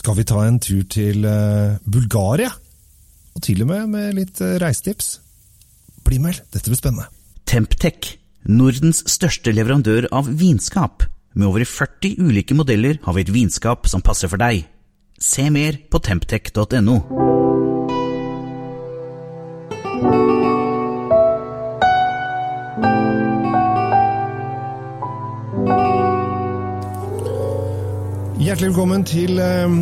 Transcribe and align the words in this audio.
skal 0.00 0.16
vi 0.16 0.24
ta 0.28 0.40
en 0.46 0.58
tur 0.62 0.84
til 0.88 1.26
eh, 1.28 1.76
Bulgaria. 1.84 2.50
Og 3.36 3.44
til 3.44 3.62
og 3.64 3.70
med 3.70 3.92
med 3.92 4.16
litt 4.16 4.40
eh, 4.44 4.56
reisetips. 4.62 5.18
Bli 6.06 6.18
med, 6.22 6.40
dette 6.54 6.72
blir 6.72 6.80
spennende. 6.80 7.10
Temptec, 7.50 8.16
Nordens 8.48 9.02
største 9.10 9.52
leverandør 9.52 10.08
av 10.16 10.30
vinskap. 10.40 11.04
Med 11.36 11.50
over 11.50 11.66
40 11.68 12.16
ulike 12.18 12.56
modeller 12.56 12.98
har 13.04 13.16
vi 13.16 13.26
et 13.26 13.34
vinskap 13.34 13.90
som 13.90 14.02
passer 14.02 14.32
for 14.32 14.40
deg. 14.40 14.64
Se 15.20 15.50
mer 15.52 15.76
på 15.92 16.00
temptec.no. 16.00 17.19
Hjertelig 28.40 28.70
velkommen 28.70 29.02
til 29.04 29.36
eh, 29.36 29.72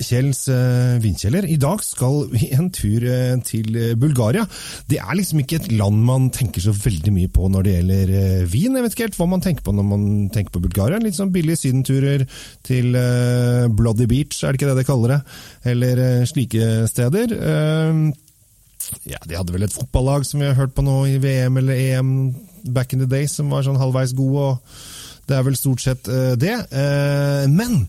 Kjells 0.00 0.46
vinkjeller. 0.48 1.00
vindkjeller. 1.02 1.46
I 1.52 1.56
dag 1.60 1.82
skal 1.84 2.22
vi 2.32 2.48
en 2.56 2.70
tur 2.72 3.04
eh, 3.04 3.34
til 3.44 3.74
eh, 3.76 3.90
Bulgaria. 4.00 4.46
Det 4.88 4.96
er 5.02 5.18
liksom 5.18 5.42
ikke 5.42 5.58
et 5.60 5.66
land 5.76 5.98
man 6.06 6.30
tenker 6.32 6.62
så 6.64 6.72
veldig 6.72 7.12
mye 7.12 7.28
på 7.34 7.50
når 7.52 7.66
det 7.66 7.74
gjelder 7.74 8.12
eh, 8.20 8.46
vin. 8.48 8.78
Jeg 8.78 8.86
vet 8.86 8.96
ikke 8.96 9.06
helt 9.08 9.18
hva 9.20 9.26
man 9.34 9.44
tenker 9.44 9.66
på 9.66 9.74
når 9.76 9.86
man 9.90 10.06
tenker 10.34 10.54
på 10.54 10.62
Bulgaria. 10.64 11.00
Litt 11.02 11.18
sånn 11.18 11.34
billige 11.34 11.60
sydenturer 11.60 12.24
til 12.66 12.96
eh, 12.96 13.66
Bloody 13.76 14.08
Beach, 14.08 14.40
er 14.40 14.54
det 14.56 14.62
ikke 14.62 14.70
det 14.72 14.78
de 14.80 14.86
kaller 14.88 15.14
det? 15.16 15.20
Eller 15.74 16.02
eh, 16.06 16.24
slike 16.30 16.70
steder. 16.88 17.36
Eh, 17.36 18.00
ja, 19.12 19.20
De 19.28 19.36
hadde 19.36 19.52
vel 19.52 19.68
et 19.68 19.74
fotballag 19.74 20.24
som 20.24 20.40
vi 20.40 20.48
har 20.48 20.56
hørt 20.56 20.72
på 20.78 20.86
nå 20.86 21.02
i 21.10 21.18
VM 21.20 21.60
eller 21.60 21.76
EM 21.76 22.14
back 22.72 22.96
in 22.96 23.04
the 23.04 23.10
day, 23.10 23.28
som 23.28 23.52
var 23.52 23.68
sånn 23.68 23.76
halvveis 23.80 24.16
gode. 24.16 24.48
og 24.54 25.28
Det 25.28 25.36
er 25.36 25.44
vel 25.44 25.60
stort 25.60 25.84
sett 25.84 26.08
eh, 26.08 26.32
det. 26.40 26.56
Eh, 26.72 27.44
men 27.52 27.82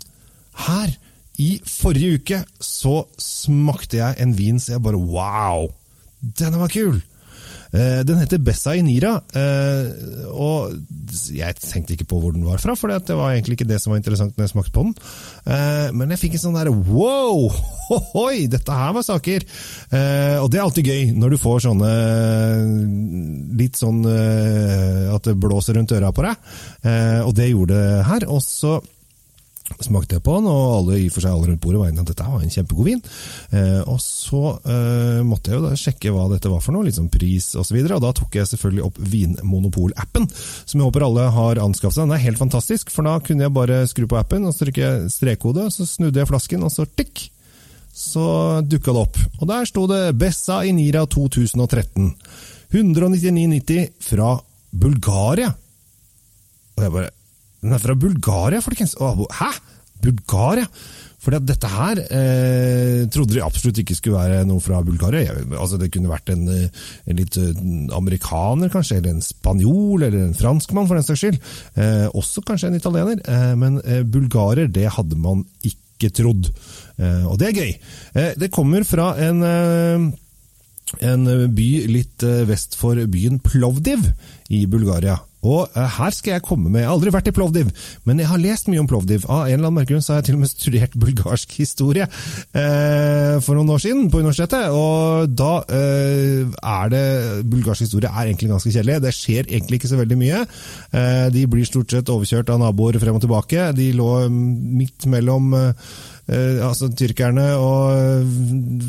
her 0.67 0.95
i 1.39 1.53
forrige 1.63 2.19
uke 2.19 2.41
så 2.63 3.05
smakte 3.21 4.01
jeg 4.01 4.19
en 4.23 4.33
vin 4.35 4.59
så 4.59 4.75
jeg 4.75 4.83
bare 4.83 4.99
wow! 4.99 5.69
Denne 6.19 6.59
var 6.59 6.71
kul! 6.73 6.97
Eh, 7.69 7.99
Den 8.03 8.17
heter 8.17 8.41
Bessa 8.41 8.73
Inira, 8.73 9.11
eh, 9.37 10.25
og 10.33 10.73
jeg 11.29 11.53
tenkte 11.61 11.93
ikke 11.93 12.07
på 12.09 12.17
hvor 12.19 12.33
den 12.33 12.43
var 12.47 12.57
fra, 12.57 12.73
for 12.75 12.89
det 12.89 13.13
var 13.13 13.35
egentlig 13.35 13.59
ikke 13.59 13.67
det 13.69 13.77
som 13.79 13.93
var 13.93 14.01
interessant 14.01 14.33
når 14.35 14.47
jeg 14.47 14.53
smakte 14.55 14.73
på 14.73 14.83
den. 14.87 14.95
Eh, 15.45 15.91
Men 15.93 16.09
jeg 16.15 16.21
fikk 16.23 16.35
en 16.39 16.43
sånn 16.47 16.57
derre 16.57 16.73
wow! 16.73 17.45
Hohoi, 17.89 18.47
dette 18.49 18.73
her 18.81 18.95
var 18.97 19.05
saker! 19.05 19.45
Og 20.41 20.49
det 20.49 20.59
er 20.59 20.65
alltid 20.65 20.89
gøy 20.91 21.13
når 21.17 21.33
du 21.35 21.39
får 21.41 21.63
sånne 21.69 21.93
litt 23.59 23.79
sånn 23.79 24.03
at 24.05 25.25
det 25.25 25.37
blåser 25.41 25.77
rundt 25.79 25.93
øra 25.97 26.11
på 26.13 26.25
deg, 26.25 26.51
og 27.25 27.31
det 27.37 27.47
gjorde 27.49 27.79
det 27.79 28.03
her. 28.11 28.27
Og 28.29 28.43
så 28.45 28.75
smakte 29.83 30.17
jeg 30.17 30.23
på 30.25 30.35
den, 30.37 30.49
og 30.51 30.75
alle 30.79 30.99
i 31.03 31.07
for 31.13 31.23
seg 31.23 31.33
alle 31.33 31.49
rundt 31.49 31.61
bordet 31.63 31.81
var 31.81 31.89
enige 31.91 32.05
at 32.05 32.11
dette 32.11 32.27
var 32.27 32.43
en 32.43 32.53
kjempegod 32.53 32.89
vin. 32.89 33.01
Eh, 33.55 33.81
og 33.85 33.99
så 34.03 34.43
eh, 34.59 35.21
måtte 35.27 35.51
jeg 35.51 35.59
jo 35.59 35.65
da 35.65 35.79
sjekke 35.79 36.13
hva 36.15 36.27
dette 36.33 36.51
var 36.51 36.63
for 36.65 36.75
noe, 36.75 36.93
sånn 36.93 37.11
pris 37.13 37.51
osv. 37.59 37.79
Da 37.89 38.13
tok 38.17 38.39
jeg 38.39 38.51
selvfølgelig 38.51 38.85
opp 38.89 39.01
Vinmonopol-appen, 39.13 40.29
som 40.33 40.79
jeg 40.79 40.87
håper 40.89 41.07
alle 41.07 41.27
har 41.35 41.63
anskaffet 41.63 41.99
seg. 41.99 42.07
Den 42.09 42.17
er 42.17 42.25
helt 42.27 42.41
fantastisk, 42.41 42.93
for 42.93 43.07
da 43.07 43.17
kunne 43.23 43.47
jeg 43.47 43.55
bare 43.55 43.83
skru 43.89 44.07
på 44.09 44.19
appen, 44.19 44.47
og 44.47 44.55
så 44.55 44.65
trykke 44.65 44.85
jeg 44.85 45.11
strekkode, 45.15 45.69
så 45.73 45.87
snudde 45.89 46.23
jeg 46.23 46.31
flasken, 46.31 46.65
og 46.65 46.73
så 46.73 46.87
tikk! 46.89 47.29
Så 47.99 48.23
dukka 48.63 48.93
det 48.93 49.01
opp. 49.01 49.17
Og 49.41 49.47
der 49.49 49.65
sto 49.67 49.83
det 49.89 50.13
Bessa 50.15 50.61
Inira 50.63 51.01
2013. 51.09 52.13
199,90 52.71 53.89
fra 54.05 54.37
Bulgaria. 54.71 55.49
Og 56.77 56.85
jeg 56.85 56.93
bare 56.93 57.09
Den 57.59 57.75
er 57.75 57.83
fra 57.83 57.95
Bulgaria, 57.99 58.61
folkens! 58.63 58.95
Hæ? 58.99 59.51
Bulgaria? 59.99 60.67
Fordi 61.19 61.35
at 61.35 61.47
dette 61.49 61.67
her 61.67 61.99
eh, 62.15 63.01
trodde 63.11 63.35
de 63.35 63.41
absolutt 63.43 63.81
ikke 63.81 63.97
skulle 63.97 64.21
være 64.21 64.45
noe 64.47 64.63
fra 64.63 64.79
Bulgaria. 64.87 65.33
Jeg, 65.33 65.49
altså 65.51 65.79
Det 65.81 65.89
kunne 65.91 66.11
vært 66.11 66.31
en, 66.31 66.45
eh, 66.53 66.85
en 67.11 67.19
litt 67.19 67.35
eh, 67.41 67.59
amerikaner, 67.97 68.71
kanskje, 68.71 69.01
eller 69.01 69.17
en 69.17 69.25
spanjol, 69.25 70.05
eller 70.07 70.29
en 70.29 70.37
franskmann, 70.37 70.87
for 70.87 70.95
den 70.95 71.03
saks 71.03 71.25
skyld. 71.25 71.41
Eh, 71.75 72.07
også 72.15 72.45
kanskje 72.47 72.71
en 72.71 72.79
italiener. 72.79 73.19
Eh, 73.27 73.51
men 73.59 73.81
eh, 73.83 74.05
bulgarer, 74.07 74.71
det 74.71 74.87
hadde 74.95 75.19
man 75.19 75.43
ikke 75.67 76.13
trodd. 76.15 76.47
Eh, 76.95 77.27
og 77.27 77.35
det 77.41 77.49
er 77.49 77.59
gøy. 77.59 77.75
Eh, 78.15 78.33
det 78.39 78.53
kommer 78.55 78.87
fra 78.87 79.11
en 79.19 79.43
eh, 79.43 80.09
en 81.05 81.25
by 81.53 81.69
litt 81.91 82.23
eh, 82.25 82.45
vest 82.49 82.73
for 82.79 82.97
byen 83.11 83.37
Plovdiv 83.45 84.07
i 84.49 84.63
Bulgaria. 84.71 85.19
Og 85.45 85.69
eh, 85.71 85.95
her 85.99 86.15
skal 86.15 86.35
jeg 86.35 86.43
komme 86.45 86.69
med 86.69 86.81
Jeg 86.81 86.89
har 86.89 86.97
aldri 86.97 87.13
vært 87.13 87.29
i 87.31 87.35
Plovdiv, 87.35 87.69
men 88.07 88.19
jeg 88.19 88.27
har 88.27 88.41
lest 88.41 88.67
mye 88.71 88.81
om 88.81 88.89
Plovdiv. 88.89 89.23
Av 89.29 89.45
en 89.45 89.53
eller 89.53 89.69
annen 89.69 89.77
merkegrunn 89.79 89.99
grunn 89.99 90.05
så 90.05 90.13
har 90.13 90.21
jeg 90.21 90.29
til 90.29 90.39
og 90.39 90.43
med 90.43 90.51
studert 90.53 90.97
bulgarsk 90.99 91.55
historie 91.61 92.05
eh, 92.05 93.37
for 93.45 93.55
noen 93.55 93.71
år 93.75 93.83
siden 93.83 94.09
på 94.11 94.21
universitetet. 94.23 94.69
Og 94.75 95.31
da 95.31 95.51
eh, 95.79 96.43
er 96.49 96.93
det 96.93 97.05
Bulgarsk 97.49 97.87
historie 97.87 98.11
er 98.11 98.27
egentlig 98.27 98.51
ganske 98.51 98.73
kjedelig. 98.73 98.99
Det 99.05 99.15
skjer 99.15 99.47
egentlig 99.47 99.79
ikke 99.79 99.93
så 99.93 100.01
veldig 100.01 100.19
mye. 100.19 100.43
Eh, 100.91 101.25
de 101.33 101.47
blir 101.49 101.67
stort 101.69 101.95
sett 101.95 102.11
overkjørt 102.11 102.51
av 102.53 102.61
naboer 102.61 102.99
frem 103.01 103.17
og 103.17 103.23
tilbake. 103.23 103.71
De 103.77 103.91
lå 103.95 104.11
midt 104.29 105.07
mellom 105.09 105.53
eh, 105.55 105.91
Eh, 106.29 106.59
altså 106.61 106.91
tyrkerne 106.93 107.45
og 107.57 107.95
eh, 107.95 108.33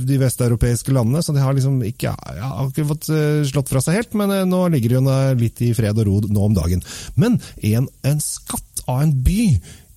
de 0.09 0.19
vesteuropeiske 0.21 0.93
landene, 0.93 1.23
så 1.25 1.33
de 1.33 1.41
har 1.41 1.57
liksom 1.57 1.79
ikke, 1.89 2.13
ja, 2.13 2.51
har 2.59 2.69
ikke 2.69 2.89
fått 2.91 3.09
eh, 3.15 3.41
slått 3.49 3.73
fra 3.73 3.81
seg 3.85 3.97
helt, 3.97 4.17
men 4.19 4.35
eh, 4.35 4.47
nå 4.49 4.67
ligger 4.75 4.93
de 4.93 4.99
jo 4.99 5.19
litt 5.41 5.63
i 5.65 5.73
fred 5.77 6.03
og 6.03 6.09
ro 6.09 6.19
nå 6.29 6.49
om 6.51 6.57
dagen. 6.57 6.85
Men 7.17 7.39
en, 7.65 7.89
en 8.05 8.21
skatt 8.21 8.85
av 8.87 9.07
en 9.07 9.15
by 9.25 9.45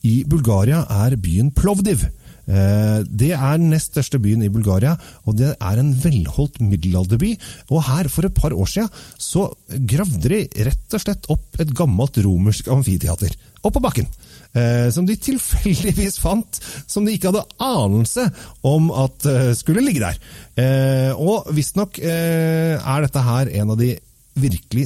i 0.07 0.17
Bulgaria 0.27 0.85
er 1.03 1.17
byen 1.19 1.51
Plovdiv. 1.55 2.05
Eh, 2.47 3.03
Det 3.07 3.31
er 3.31 3.57
den 3.57 3.69
nest 3.71 3.93
største 3.93 4.19
byen 4.19 4.43
i 4.43 4.51
Bulgaria, 4.51 4.97
og 5.25 5.37
det 5.39 5.53
er 5.55 5.79
en 5.79 5.93
velholdt 5.95 6.59
middelalderby. 6.61 7.33
Og 7.71 7.83
her, 7.87 8.09
for 8.09 8.25
et 8.25 8.35
par 8.35 8.51
år 8.51 8.67
siden, 8.67 8.89
så 9.17 9.47
gravde 9.69 10.29
de 10.29 10.43
rett 10.67 10.97
og 10.97 11.03
slett 11.03 11.29
opp 11.33 11.59
et 11.59 11.73
gammelt 11.73 12.19
romersk 12.23 12.67
amfiteater. 12.67 13.33
Opp 13.63 13.77
på 13.77 13.83
bakken. 13.83 14.07
Eh, 14.53 14.89
som 14.91 15.07
de 15.07 15.15
tilfeldigvis 15.29 16.19
fant, 16.19 16.59
som 16.87 17.05
de 17.05 17.15
ikke 17.15 17.31
hadde 17.31 17.47
anelse 17.63 18.27
om 18.63 18.91
at 18.91 19.25
eh, 19.25 19.53
skulle 19.57 19.85
ligge 19.85 20.03
der. 20.03 20.19
Og 21.17 21.47
visstnok 21.55 21.97
er 22.03 23.01
dette 23.01 23.21
her 23.25 23.49
en 23.49 23.71
av 23.73 23.79
de 23.79 23.95
virkelig 24.37 24.85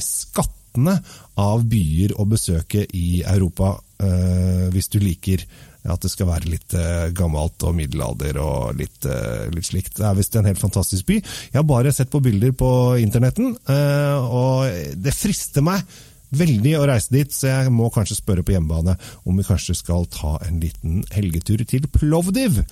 skattene 0.78 1.02
av 1.38 1.66
byer 1.66 2.14
å 2.20 2.26
besøke 2.26 2.86
i 2.94 3.24
Europa, 3.26 3.80
eh, 4.00 4.70
hvis 4.72 4.90
du 4.90 5.00
liker 5.00 5.44
at 5.88 6.02
det 6.02 6.12
skal 6.12 6.28
være 6.28 6.50
litt 6.52 6.74
eh, 6.76 7.12
gammelt 7.16 7.64
og 7.64 7.76
middelalder 7.76 8.38
og 8.42 8.76
litt, 8.76 9.06
eh, 9.06 9.48
litt 9.54 9.66
slikt. 9.66 9.96
Det 9.98 10.06
er 10.06 10.16
visst 10.16 10.36
en 10.36 10.46
helt 10.46 10.60
fantastisk 10.60 11.06
by. 11.08 11.22
Jeg 11.22 11.56
har 11.56 11.64
bare 11.64 11.94
sett 11.94 12.12
på 12.12 12.22
bilder 12.22 12.52
på 12.52 13.00
internetten, 13.00 13.56
og 13.58 14.68
det 14.96 15.16
frister 15.16 15.64
meg 15.64 15.82
veldig 16.28 16.74
å 16.76 16.88
reise 16.90 17.14
dit, 17.14 17.32
så 17.32 17.48
jeg 17.48 17.72
må 17.72 17.88
kanskje 17.90 18.18
spørre 18.20 18.44
på 18.44 18.52
hjemmebane 18.52 18.98
om 19.24 19.38
vi 19.38 19.48
kanskje 19.48 19.78
skal 19.80 20.06
ta 20.12 20.36
en 20.44 20.60
liten 20.60 21.06
helgetur 21.16 21.64
til 21.64 21.88
Plovdiv. 21.88 22.66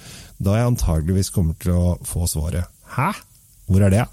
Da 0.43 0.57
jeg 0.57 0.73
antageligvis 0.73 1.31
kommer 1.31 1.55
til 1.55 1.71
å 1.71 1.95
få 2.03 2.27
svaret 2.27 2.67
Hæ? 2.97 3.13
Hvor 3.65 3.81
er 3.81 3.89
det? 3.89 4.03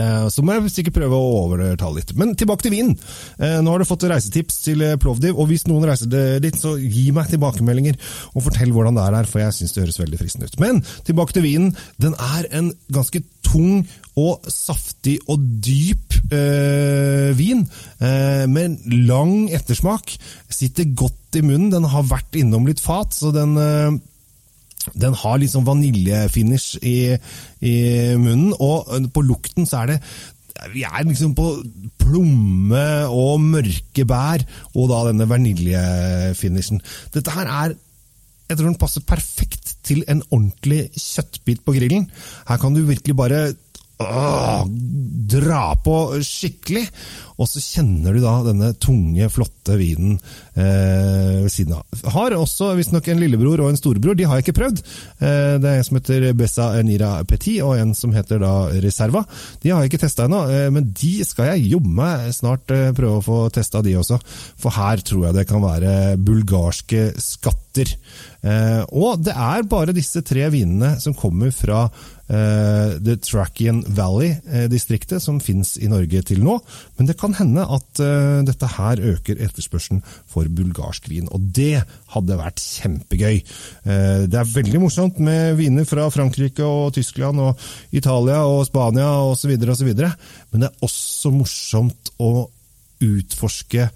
Eh, 0.00 0.26
Så 0.32 0.44
må 0.44 0.56
jeg 0.56 0.72
sikkert 0.72 0.98
prøve 1.00 1.18
å 1.18 1.32
overtale 1.44 2.00
litt. 2.00 2.14
Men 2.18 2.34
tilbake 2.38 2.66
til 2.66 2.74
vinen. 2.74 2.96
Eh, 3.38 3.58
Nå 3.60 3.74
har 3.74 3.82
du 3.82 3.88
fått 3.88 4.06
reisetips 4.10 4.62
til 4.66 4.84
eh, 4.86 4.96
Plovdiv, 5.00 5.36
og 5.36 5.50
hvis 5.50 5.66
noen 5.68 5.86
reiser 5.90 6.10
dit, 6.42 6.56
så 6.56 6.76
gi 6.80 7.10
meg 7.16 7.30
tilbakemeldinger 7.32 7.98
og 8.34 8.46
fortell 8.46 8.72
hvordan 8.74 8.96
det 8.96 9.06
er 9.06 9.18
her, 9.20 9.30
for 9.30 9.42
jeg 9.44 9.56
syns 9.56 9.76
det 9.76 9.84
høres 9.84 10.00
veldig 10.00 10.20
fristende 10.20 10.50
ut. 10.50 10.60
Men 10.62 10.82
tilbake 11.08 11.36
til 11.36 11.46
vinen. 11.46 11.74
Den 12.00 12.16
er 12.16 12.48
en 12.56 12.72
ganske 12.92 13.22
tung 13.46 13.84
og 14.20 14.44
saftig 14.52 15.16
og 15.30 15.42
dyp 15.64 16.16
øh, 16.34 17.30
vin, 17.38 17.64
øh, 18.02 18.44
med 18.50 18.84
lang 19.06 19.50
ettersmak. 19.54 20.12
Sitter 20.50 20.90
godt 20.94 21.38
i 21.38 21.44
munnen. 21.46 21.70
Den 21.72 21.88
har 21.90 22.06
vært 22.10 22.36
innom 22.38 22.66
litt 22.68 22.82
fat, 22.82 23.14
så 23.16 23.32
den 23.34 23.56
eh, 23.60 23.98
den 24.94 25.16
har 25.16 25.46
sånn 25.50 25.66
vaniljefinish 25.66 26.78
i, 26.82 27.16
i 27.60 27.74
munnen, 28.20 28.54
og 28.58 29.10
på 29.14 29.24
lukten 29.26 29.68
så 29.68 29.82
er 29.82 29.94
det 29.94 29.98
vi 30.74 30.82
er 30.84 31.06
liksom 31.06 31.32
på 31.36 31.46
plomme 32.00 32.86
og 33.08 33.40
mørke 33.40 34.04
bær, 34.08 34.42
og 34.74 34.90
da 34.90 35.04
denne 35.08 35.28
vaniljefinishen. 35.30 36.82
Dette 37.14 37.36
her 37.36 37.48
er 37.48 37.78
Jeg 38.50 38.58
tror 38.58 38.66
den 38.66 38.80
passer 38.82 39.02
perfekt 39.06 39.76
til 39.86 40.00
en 40.10 40.24
ordentlig 40.34 40.88
kjøttbit 40.98 41.60
på 41.62 41.70
grillen. 41.76 42.08
Her 42.48 42.58
kan 42.58 42.74
du 42.74 42.80
virkelig 42.82 43.14
bare 43.14 43.52
åh, 44.00 44.64
dra 45.30 45.64
på 45.84 45.96
skikkelig, 46.26 46.86
og 47.40 47.48
så 47.48 47.62
kjenner 47.62 48.16
du 48.16 48.20
da 48.20 48.32
denne 48.44 48.72
tunge, 48.82 49.28
flotte 49.32 49.76
vinen 49.80 50.16
eh, 50.58 51.40
ved 51.44 51.52
siden 51.52 51.76
av. 51.78 52.02
Har 52.12 52.34
også 52.36 52.72
visstnok 52.76 53.08
en 53.08 53.22
lillebror 53.22 53.62
og 53.62 53.70
en 53.70 53.78
storebror, 53.78 54.18
de 54.18 54.26
har 54.28 54.40
jeg 54.40 54.48
ikke 54.48 54.58
prøvd. 54.58 54.82
Eh, 55.22 55.54
det 55.62 55.70
er 55.70 55.78
en 55.78 55.86
som 55.86 56.00
heter 56.00 56.26
Bessa 56.36 56.68
Nira 56.84 57.12
Petit, 57.28 57.62
og 57.64 57.78
en 57.78 57.94
som 57.96 58.12
heter 58.16 58.42
da 58.42 58.54
Reserva. 58.82 59.24
De 59.62 59.72
har 59.72 59.84
jeg 59.84 59.92
ikke 59.92 60.02
testa 60.04 60.26
ennå, 60.28 60.42
eh, 60.52 60.68
men 60.74 60.90
de 60.90 61.14
skal 61.24 61.54
jeg 61.54 61.70
jobbe 61.76 61.94
meg 62.02 62.28
snart 62.36 62.74
eh, 62.76 62.90
prøve 62.96 63.20
å 63.20 63.24
få 63.24 63.40
testa, 63.54 63.84
de 63.84 63.96
også. 64.00 64.20
For 64.60 64.76
her 64.76 65.00
tror 65.06 65.28
jeg 65.28 65.38
det 65.38 65.48
kan 65.48 65.64
være 65.64 66.18
bulgarske 66.20 67.12
skatter 67.16 67.60
fatter. 67.70 67.96
Eh, 68.42 68.82
og 68.92 69.20
det 69.24 69.34
er 69.34 69.68
bare 69.68 69.94
disse 69.94 70.22
tre 70.22 70.48
vinene 70.50 70.98
som 71.00 71.14
kommer 71.14 71.50
fra 71.52 71.88
eh, 72.28 72.96
The 72.98 73.16
Trachian 73.20 73.82
Valley-distriktet 73.86 75.20
som 75.22 75.40
fins 75.40 75.76
i 75.78 75.88
Norge 75.88 76.22
til 76.22 76.42
nå. 76.42 76.58
Men 76.96 77.06
det 77.06 77.18
kan 77.18 77.34
hende 77.34 77.62
at 77.62 78.00
eh, 78.00 78.42
dette 78.46 78.66
her 78.66 79.00
øker 79.00 79.40
etterspørselen 79.40 80.02
for 80.26 80.48
bulgarsk 80.48 81.08
vin. 81.10 81.28
Og 81.30 81.40
det 81.40 81.82
hadde 82.14 82.38
vært 82.40 82.60
kjempegøy. 82.60 83.42
Eh, 83.84 84.22
det 84.26 84.40
er 84.40 84.54
veldig 84.54 84.80
morsomt 84.80 85.20
med 85.20 85.58
viner 85.60 85.84
fra 85.84 86.08
Frankrike 86.10 86.64
og 86.64 86.94
Tyskland 86.94 87.40
og 87.40 87.60
Italia 87.92 88.44
og 88.46 88.64
Spania 88.66 89.10
osv. 89.28 89.52
Men 89.60 90.64
det 90.64 90.70
er 90.70 90.80
også 90.86 91.34
morsomt 91.34 92.14
å 92.20 92.48
utforske 93.00 93.86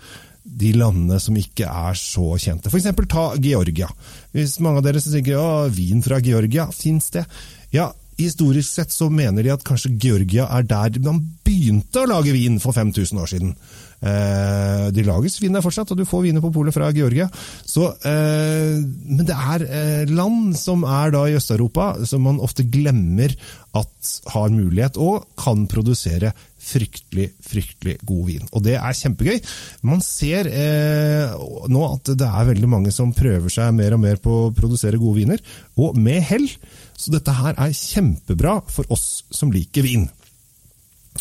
de 0.45 0.75
landene 0.77 1.19
som 1.23 1.37
ikke 1.41 1.67
er 1.67 1.97
så 1.99 2.35
kjente. 2.41 2.69
F.eks. 2.71 2.91
ta 3.09 3.27
Georgia. 3.41 3.89
Hvis 4.37 4.59
mange 4.61 4.83
av 4.83 4.87
dere 4.87 5.01
tenker 5.01 5.41
at 5.41 5.75
vin 5.75 6.05
fra 6.05 6.21
Georgia, 6.25 6.69
fins 6.73 7.11
det? 7.17 7.25
Ja, 7.75 7.91
Historisk 8.15 8.71
sett 8.71 8.93
så 8.95 9.09
mener 9.11 9.43
de 9.43 9.51
at 9.51 9.65
kanskje 9.67 9.97
Georgia 9.99 10.45
er 10.55 10.63
der 10.71 11.01
man 11.03 11.19
begynte 11.43 12.05
å 12.05 12.11
lage 12.13 12.35
vin 12.37 12.61
for 12.63 12.77
5000 12.77 13.19
år 13.19 13.31
siden. 13.33 13.57
Eh, 14.05 14.87
de 14.93 15.05
lages 15.07 15.39
vin 15.41 15.55
der 15.57 15.65
fortsatt, 15.65 15.93
og 15.95 16.01
du 16.01 16.05
får 16.09 16.27
viner 16.27 16.45
på 16.45 16.53
polet 16.53 16.75
fra 16.77 16.91
Georgia. 16.93 17.29
Så, 17.65 17.89
eh, 18.05 18.77
men 18.85 19.25
det 19.25 19.37
er 19.37 19.65
eh, 19.65 20.13
land 20.13 20.53
som 20.61 20.85
er 20.85 21.15
da 21.15 21.25
i 21.29 21.37
Øst-Europa, 21.39 21.95
som 22.05 22.27
man 22.29 22.43
ofte 22.45 22.67
glemmer 22.69 23.33
at 23.75 24.11
har 24.31 24.53
mulighet 24.55 24.99
og 25.01 25.25
kan 25.41 25.65
produsere 25.71 26.35
fryktelig, 26.65 27.31
fryktelig 27.45 27.97
god 28.07 28.23
vin. 28.29 28.45
Og 28.53 28.65
det 28.65 28.77
er 28.77 28.99
kjempegøy. 29.01 29.41
Man 29.89 30.05
ser 30.05 30.49
eh, 30.53 31.33
nå 31.73 31.85
at 31.89 32.13
det 32.13 32.29
er 32.29 32.51
veldig 32.53 32.71
mange 32.71 32.93
som 32.95 33.15
prøver 33.17 33.53
seg 33.53 33.75
mer 33.77 33.97
og 33.97 34.05
mer 34.05 34.21
på 34.23 34.37
å 34.45 34.53
produsere 34.57 35.01
gode 35.01 35.23
viner, 35.23 35.45
og 35.81 35.97
med 35.97 36.23
hell. 36.29 36.47
Så 36.95 37.13
dette 37.15 37.35
her 37.35 37.57
er 37.57 37.75
kjempebra 37.75 38.61
for 38.71 38.87
oss 38.95 39.25
som 39.33 39.53
liker 39.53 39.85
vin. 39.87 40.07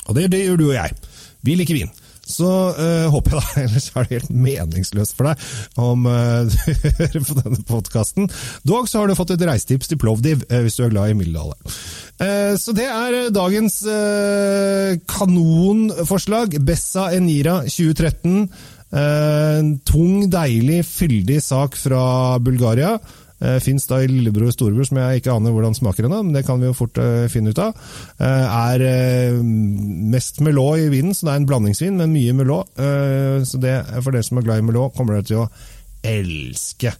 Og 0.07 0.15
det, 0.17 0.29
det 0.33 0.43
gjør 0.45 0.59
du 0.59 0.67
og 0.69 0.77
jeg. 0.77 1.03
Vi 1.43 1.57
liker 1.59 1.79
vin. 1.79 1.91
Så 2.23 2.47
uh, 2.47 3.07
håper 3.11 3.35
jeg 3.35 3.41
da, 3.41 3.61
ellers 3.65 3.89
er 3.91 4.07
det 4.07 4.17
helt 4.17 4.33
meningsløst 4.45 5.17
for 5.17 5.27
deg 5.27 5.47
om 5.83 6.05
øh, 6.07 6.47
du 6.51 6.55
hører 6.99 7.25
på 7.27 7.37
denne 7.41 7.63
podkasten. 7.67 8.29
Dog 8.67 8.87
så 8.89 9.01
har 9.01 9.11
du 9.11 9.17
fått 9.17 9.33
et 9.35 9.43
reisetips 9.47 9.91
til 9.91 9.99
Plovdiv, 9.99 10.45
uh, 10.49 10.61
hvis 10.63 10.79
du 10.79 10.85
er 10.85 10.93
glad 10.93 11.11
i. 11.11 11.17
Uh, 11.23 12.53
så 12.59 12.75
det 12.75 12.87
er 12.87 13.17
dagens 13.35 13.81
uh, 13.87 14.93
kanonforslag. 15.09 16.59
Bessa 16.63 17.09
Enira 17.15 17.61
2013. 17.67 18.47
Uh, 18.93 19.73
tung, 19.89 20.27
deilig, 20.31 20.83
fyldig 20.85 21.41
sak 21.43 21.75
fra 21.79 22.37
Bulgaria. 22.39 22.95
Uh, 23.43 23.57
Fins 23.63 23.85
da 23.89 23.99
i 23.99 24.07
lillebror 24.07 24.47
og 24.47 24.55
storebror, 24.55 24.87
som 24.87 24.99
jeg 25.01 25.19
ikke 25.19 25.33
aner 25.33 25.51
hvordan 25.51 25.75
smaker 25.75 26.07
ennå, 26.07 26.21
men 26.23 26.35
det 26.35 26.45
kan 26.47 26.61
vi 26.61 26.69
jo 26.69 26.77
fort 26.77 26.99
uh, 27.01 27.25
finne 27.31 27.51
ut 27.51 27.59
av. 27.59 27.75
Uh, 28.21 28.71
er 28.71 29.41
mest 29.43 30.39
melå 30.45 30.67
i 30.79 30.87
vinen, 30.93 31.15
så 31.15 31.27
det 31.27 31.33
er 31.33 31.41
en 31.41 31.49
blandingsvin 31.49 31.99
men 31.99 32.13
mye 32.13 32.35
melå. 32.37 32.61
så 33.47 33.59
det, 33.61 33.73
for 33.99 34.13
dere 34.13 34.25
som 34.25 34.39
er 34.39 34.45
glad 34.45 34.61
i 34.61 34.65
melå, 34.67 34.87
kommer 34.95 35.17
dere 35.17 35.27
til 35.27 35.41
å 35.43 35.49
elske 36.07 36.93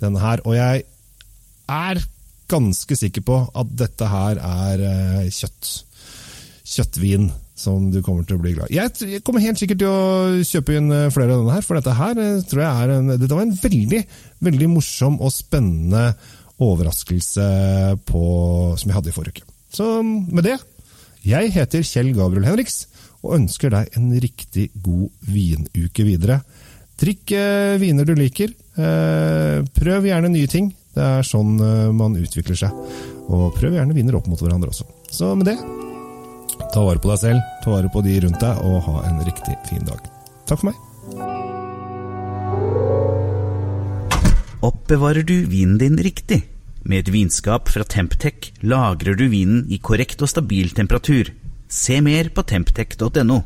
denne 0.00 0.22
her. 0.22 0.42
Og 0.46 0.56
jeg 0.56 0.84
er 1.74 2.00
ganske 2.48 2.96
sikker 2.96 3.24
på 3.26 3.42
at 3.58 3.74
dette 3.82 4.08
her 4.08 4.40
er 4.40 5.28
kjøtt. 5.34 5.72
Kjøttvin 6.68 7.30
som 7.58 7.88
du 7.90 7.98
kommer 8.06 8.26
til 8.26 8.38
å 8.38 8.42
bli 8.42 8.54
glad 8.54 8.70
i. 8.70 8.78
Jeg 8.78 9.22
kommer 9.26 9.42
helt 9.42 9.58
sikkert 9.60 9.82
til 9.82 9.90
å 9.90 10.42
kjøpe 10.46 10.78
inn 10.78 10.92
flere 11.14 11.34
av 11.34 11.42
denne 11.42 11.56
her, 11.56 11.66
for 11.66 11.78
dette 11.78 11.96
her 11.98 12.20
tror 12.48 12.62
jeg 12.62 12.84
er 12.84 12.94
en, 12.94 13.12
dette 13.16 13.34
var 13.34 13.46
en 13.46 13.56
veldig, 13.58 14.02
veldig 14.46 14.68
morsom 14.76 15.18
og 15.18 15.34
spennende 15.34 16.12
overraskelse 16.62 17.46
på, 18.08 18.24
som 18.78 18.90
jeg 18.90 18.96
hadde 18.96 19.12
i 19.12 19.16
forrige 19.16 19.42
uke. 19.42 19.54
Så 19.74 19.86
med 20.02 20.46
det, 20.46 20.56
jeg 21.26 21.52
heter 21.54 21.84
Kjell 21.86 22.14
Gabriel 22.16 22.46
Henriks 22.48 22.86
og 23.24 23.34
ønsker 23.38 23.74
deg 23.74 23.98
en 23.98 24.10
riktig 24.22 24.68
god 24.82 25.08
vinuke 25.26 26.06
videre. 26.06 26.40
Drikk 26.98 27.34
eh, 27.34 27.76
viner 27.78 28.06
du 28.06 28.14
liker. 28.18 28.54
Eh, 28.78 29.58
prøv 29.74 30.08
gjerne 30.08 30.30
nye 30.34 30.50
ting. 30.50 30.72
Det 30.94 31.04
er 31.04 31.26
sånn 31.26 31.58
eh, 31.62 31.90
man 31.94 32.18
utvikler 32.18 32.58
seg. 32.58 32.86
Og 33.28 33.52
prøv 33.58 33.78
gjerne 33.78 33.94
viner 33.96 34.18
opp 34.18 34.30
mot 34.30 34.40
hverandre 34.42 34.72
også. 34.74 34.88
Så 35.10 35.34
med 35.38 35.52
det 35.52 35.87
Ta 36.72 36.84
vare 36.84 37.00
på 37.02 37.10
deg 37.12 37.20
selv, 37.22 37.40
ta 37.64 37.72
vare 37.72 37.90
på 37.92 38.02
de 38.04 38.18
rundt 38.24 38.40
deg, 38.42 38.62
og 38.64 38.82
ha 38.88 39.02
en 39.08 39.22
riktig 39.26 39.56
fin 39.68 39.84
dag. 39.88 40.00
Takk 40.48 40.62
for 40.62 40.70
meg. 40.70 40.84
Oppbevarer 44.64 45.22
du 45.22 45.36
vinen 45.46 45.78
din 45.78 45.98
riktig? 46.02 46.42
Med 46.88 47.04
et 47.04 47.12
vinskap 47.12 47.68
fra 47.70 47.84
Temptec 47.84 48.50
lagrer 48.64 49.16
du 49.18 49.26
vinen 49.30 49.66
i 49.70 49.78
korrekt 49.78 50.22
og 50.24 50.30
stabil 50.32 50.72
temperatur. 50.74 51.30
Se 51.68 52.00
mer 52.00 52.30
på 52.32 52.42
temptec.no. 52.48 53.42